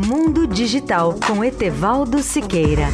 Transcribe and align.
Mundo 0.00 0.46
Digital 0.46 1.16
com 1.26 1.44
Etevaldo 1.44 2.22
Siqueira. 2.22 2.86